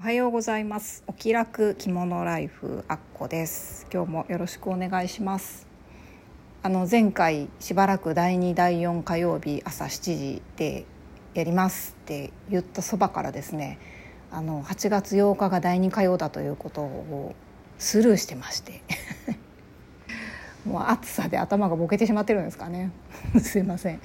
[0.00, 1.02] おはようございます。
[1.08, 3.84] お気楽着物ライフあっこです。
[3.92, 5.66] 今日もよろしくお願いします。
[6.62, 10.84] あの前回しばらく第2第4火曜日朝7時で
[11.34, 11.96] やります。
[12.00, 13.80] って言ったそばからですね
[14.30, 17.34] あの8月8日が第2火曜だということを
[17.80, 18.82] スルーしてまして。
[20.64, 22.90] もう暑さで頭がボケてしまってるんですかね。
[23.40, 24.00] すいません。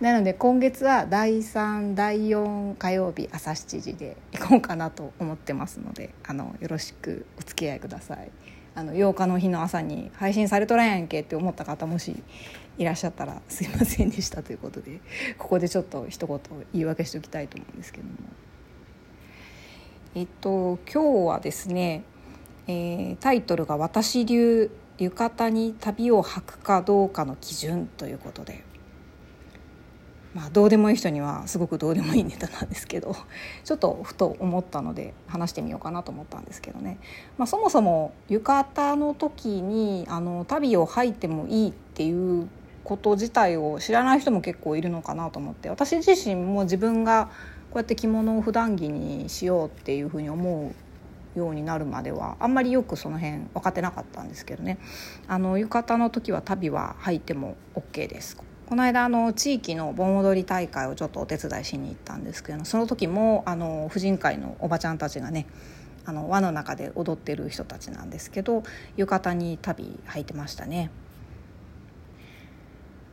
[0.00, 8.30] なので今月は第3第4火曜日朝7時で行こうかなと思ってますのであのよろしくお付き合いください。
[8.74, 12.22] あの8日の日の朝に配信されとらんやんけって思った方もし
[12.78, 14.42] いらっしゃったらすいませんでした。
[14.42, 15.00] ということで
[15.36, 16.40] ここでちょっと一言
[16.72, 18.12] 言い訳しておきたいと思うんですけども。
[20.14, 22.02] えっと今日はですね、
[22.68, 28.64] えー、タイトルが「私流浴衣に旅を履くかどうかの基準ということで。
[30.34, 33.16] まあどうでもいい人にはすごくどうでもいいネタなんですけど。
[33.64, 36.98] ちょっとふと思ったので話してみようかなと思ったんですけどね、
[37.38, 42.48] まあ、そもそも浴衣の時にあの旅を履いてもいいっていう
[42.84, 45.70] こと自体を知らない人も結構いるのかなと思って。
[45.70, 47.30] 私自身も自分が
[47.70, 50.74] こうやって着物を普段着にしようっていうふうに思う
[51.34, 54.78] ようになるまではあんまりよくその辺分かってなかったんですけどね
[55.26, 58.36] あの浴衣の時は足袋は履いても OK です。
[58.36, 65.46] この間あの地域の盆踊り大会をちょっとお手伝いしに行ったんですけどその時もあの婦人会のおばちゃんたちがね
[66.04, 68.64] あの輪の中で踊ってる人たちなんですけど
[68.96, 70.90] 浴衣に足袋履いてましたね。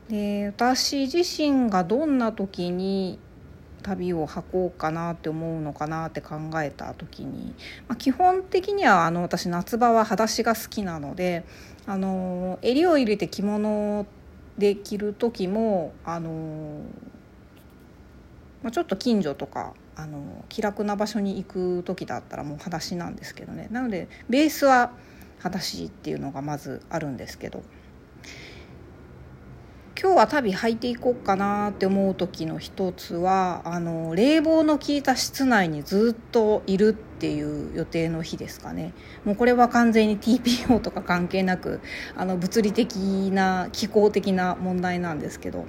[0.10, 3.18] で私自身がどんな時に
[3.86, 7.54] 旅を履こうかなって思うのかなって考えた時に、
[7.88, 11.46] まあ、基本的にはあの私夏場は裸足が好きなので
[11.86, 14.08] あの襟を入れて着物
[14.58, 16.82] で着る時もあの、
[18.64, 24.92] まあ、ちょっと近所とかあの気楽な場所に行く時だったらもう裸足なんですけどねなのでベースは
[25.38, 27.62] 裸足っていうのがまずあるんですけど。
[30.16, 38.94] 今日は旅履いていこうかなって思う時の一つはあの冷房の効いた室内にずっといるっていう予定の日ですかね。
[39.26, 41.82] もうこれは完全に TPO とか関係なく
[42.16, 42.96] あの物理的
[43.34, 45.66] な気候的な問題なんですけど。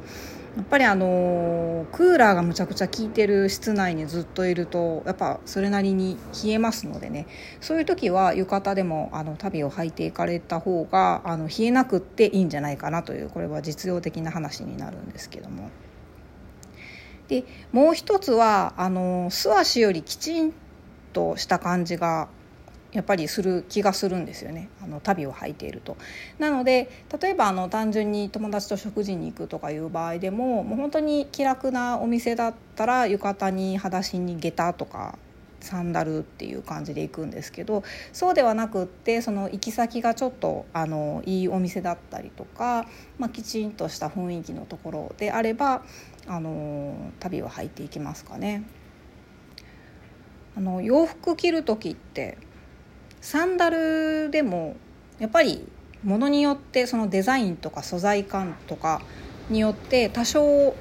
[0.56, 7.26] やっぱりあのクーラーがむちゃくちゃ効いてる室内にずっといるとやっぱそれなりに冷えますのでね
[7.60, 15.70] そういう時は浴衣でもあの旅を履いていかれた方があの冷えなくっていいんじゃないかなというこれは実用的な話になるんですけども。
[17.28, 20.54] でもう一つはあの素足よりきちん
[21.12, 22.28] とした感じが
[22.92, 25.96] やっぱりする気がするんですよねあの旅を履いていると。
[26.38, 26.88] なので
[27.20, 35.18] 例えばあの単純に友達と食事に行くとかいう場合でももう本当に気楽なお店だったら浴衣に裸足に下駄とか
[35.60, 37.82] サンダルっていう感じで行くんですけど
[38.12, 42.86] そうではなくってその行き先がちょっとあのいいお店だったりとか、
[43.18, 45.82] まあ、きちんとした雰囲気のところであれば
[46.28, 48.64] あの旅を履いていきますかね。
[50.56, 52.38] あの洋服着る時って
[53.26, 54.76] サンダルでも
[55.18, 55.66] やっぱり
[56.04, 59.02] ものによってそのデザインとか素材感とか
[59.50, 60.76] によって多少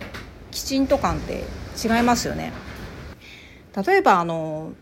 [0.51, 1.43] きちんと感って
[1.83, 2.53] 違いますよね。
[3.83, 4.73] 例えばあの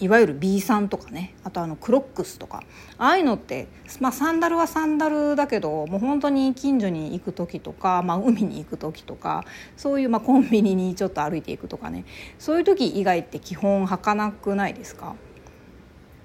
[0.00, 1.36] いわゆる B さんとかね。
[1.44, 2.64] あとあのクロックスとか。
[2.98, 3.68] ああいうのって、
[4.00, 9.44] まあ、サンダルはサンダルだけどもう本当に近所に行く時とか、まあ、海に行く時とか
[9.76, 12.04] そういう、まあ、コンビニにちょっと歩いていくとかね。
[12.40, 15.14] そういう時以外って基本履かなくないですか？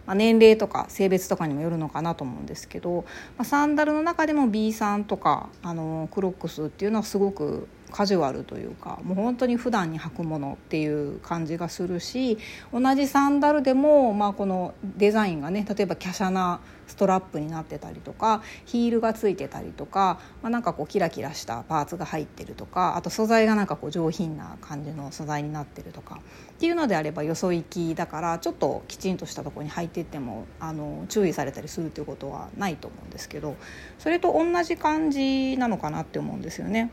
[0.05, 3.05] まあ、年齢とか性別とかにもよるのかなと思うんですけど、
[3.37, 12.39] まあ、サンダルの中でも B さんとかあのクロックスっていうのはすごくカジュアルというかもう本当に普段に履くものっていう感じがするし
[12.73, 26.19] 同じサンダルでも、まあ、このデザインがね例えば華奢なストラップになってたりとかヒールがついてたりとか、まあ、なんかこうキラキラしたパーツが入ってるとかあと素材がなんかこう上品な感じの素材になってるとか
[26.51, 33.55] っていうのであればよそ行きだからちょっときちんとしたとこに履いてってもあの注意されたりするっていうことはないと思うんですけど
[33.99, 36.91] それと同じ感じなのかなって思うんですよね。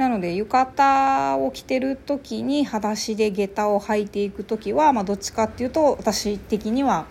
[0.00, 7.04] なので浴衣を着てる時に裸足で下駄を履いていく時は、まあ、どっちかっていうと私的には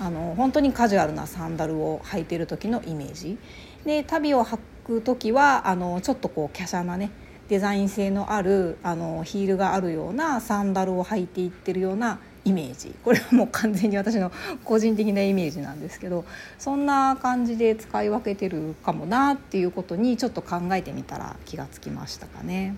[0.00, 3.36] あの本当にカジュアルなサンダルを履いてる時のイメージ。
[3.84, 7.10] で足袋を履く時はあのちょっとこう華奢なね
[7.50, 14.32] デザイン性のあるあのヒールがあるようなサンダルを履いていってるようなイメージこれはもう完全に私の
[14.64, 16.24] 個人的なイメージなんですけど
[16.58, 22.76] そんな感じで使い分けてるかもなっていうことにちょっと考えてみたら気がつきましたかね。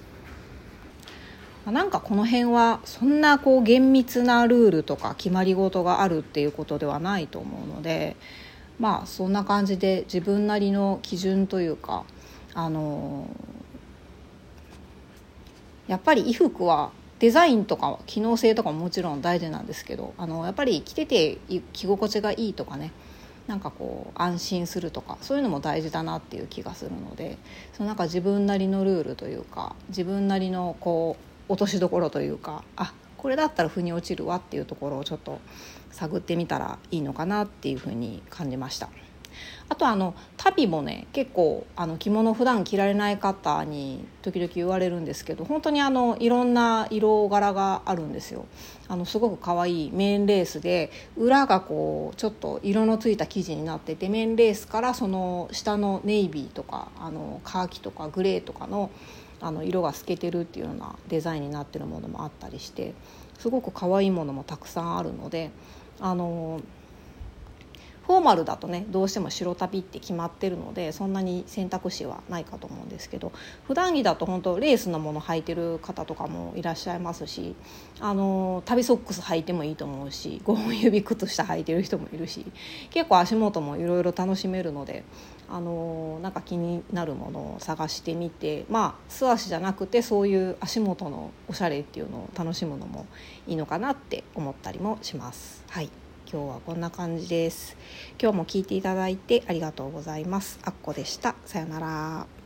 [1.65, 8.17] なんかこの辺はそんなこう厳密なルールとか決まり事があるっていうことではないと思うので
[8.81, 12.05] まあそんな感じで自分なりの基準というか
[12.53, 13.29] あの
[15.87, 16.91] やっぱり衣服は
[17.23, 21.39] デザインとか機能性とかももちろん大事なんですけどあのやっぱり着てて
[21.73, 22.91] 着心地がいいとかね
[23.47, 27.39] なんかこう安心するとかそういうのも大事だなっていう気がするので
[27.75, 31.17] そのなんか自分なりのルールというか自分なりのこ
[31.49, 35.39] う落としどころというかあこれだったら腑に落ちるわっていうところをちょっと
[35.93, 38.89] 探ってみたらいいのかなっていうふうに感じました。
[39.69, 48.47] あとあの旅もね結構あの着物普段着られない方に時々言われるんですけど本当にあのいろんな色柄があるんですよ。
[48.89, 58.91] あのすごく可愛いメインレースで裏がこうちょっと色のついた生地になっててメンレースからその下のネイビーとかあのカーキとかグレーとかの
[59.41, 62.95] あの色が透けてるっていうようなデザインになってるものもあったりして
[63.39, 65.51] すごく可愛いものもたくさんあるので
[66.01, 66.61] あの
[68.07, 73.33] フォーマルだとねどうしても白旅って決まってるのでそんなに選択肢はないかと思うんですけど
[73.67, 77.55] 普段着だと本当レースのもの履いてる方とかもいらっしゃいますし
[78.01, 82.45] あの旅ソックス履いてもいいと思うし 5本指靴下履いてる人もいるし
[82.91, 85.05] 結構足元もいろいろ楽しめるので
[85.49, 93.07] あのなんか気になるものを探してみてまあ素足じゃなくてそういう足元のおしゃれっていうのを楽しむのも
[93.47, 95.63] いいのかなって思ったりもします。
[95.69, 97.77] はい今日はこんな感じです。
[98.21, 100.59] 今日も聞いていただいてありがとうございます。
[100.65, 101.35] あっこでした。
[101.45, 102.42] さよなら。